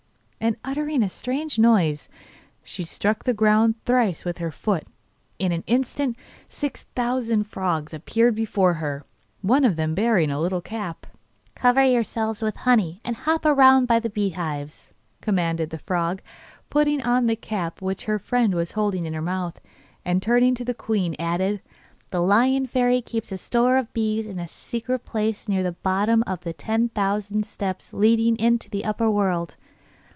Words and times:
And, 0.43 0.55
uttering 0.63 1.03
a 1.03 1.07
strange 1.07 1.59
noise, 1.59 2.09
she 2.63 2.83
struck 2.83 3.23
the 3.25 3.33
ground 3.33 3.75
thrice 3.85 4.25
with 4.25 4.39
her 4.39 4.49
foot. 4.49 4.87
In 5.37 5.51
an 5.51 5.63
instant 5.67 6.17
six 6.49 6.81
thousand 6.95 7.43
frogs 7.43 7.93
appeared 7.93 8.33
before 8.33 8.73
her, 8.73 9.05
one 9.43 9.63
of 9.63 9.75
them 9.75 9.93
bearing 9.93 10.31
a 10.31 10.41
little 10.41 10.59
cap. 10.59 11.05
'Cover 11.53 11.83
yourselves 11.83 12.41
with 12.41 12.55
honey, 12.55 13.01
and 13.05 13.17
hop 13.17 13.45
round 13.45 13.87
by 13.87 13.99
the 13.99 14.09
beehives,' 14.09 14.91
commanded 15.21 15.69
the 15.69 15.77
frog, 15.77 16.23
putting 16.71 17.03
on 17.03 17.27
the 17.27 17.35
cap 17.35 17.79
which 17.79 18.05
her 18.05 18.17
friend 18.17 18.55
was 18.55 18.71
holding 18.71 19.05
in 19.05 19.13
her 19.13 19.21
mouth. 19.21 19.61
And 20.03 20.23
turning 20.23 20.55
to 20.55 20.65
the 20.65 20.73
queen, 20.73 21.11
he 21.11 21.19
added: 21.19 21.61
'The 22.09 22.19
Lion 22.19 22.65
Fairy 22.65 23.03
keeps 23.03 23.31
a 23.31 23.37
store 23.37 23.77
of 23.77 23.93
bees 23.93 24.25
in 24.25 24.39
a 24.39 24.47
secret 24.47 25.05
place 25.05 25.47
near 25.47 25.59
to 25.59 25.65
the 25.69 25.73
bottom 25.83 26.23
of 26.25 26.41
the 26.41 26.51
ten 26.51 26.89
thousand 26.89 27.45
steps 27.45 27.93
leading 27.93 28.35
into 28.39 28.71
the 28.71 28.83
upper 28.85 29.07
world. 29.09 29.55